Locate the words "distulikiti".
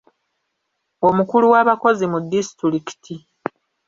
2.31-3.15